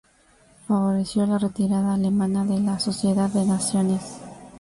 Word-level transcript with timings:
Favoreció 0.67 1.27
la 1.27 1.37
retirada 1.37 1.93
alemana 1.93 2.43
de 2.43 2.59
la 2.59 2.79
Sociedad 2.79 3.29
de 3.29 3.45
Naciones. 3.45 4.17